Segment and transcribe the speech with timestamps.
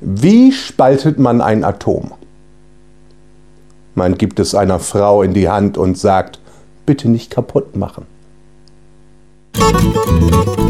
[0.00, 2.12] Wie spaltet man ein Atom?
[3.94, 6.38] Man gibt es einer Frau in die Hand und sagt,
[6.84, 8.06] bitte nicht kaputt machen.
[9.56, 10.65] Musik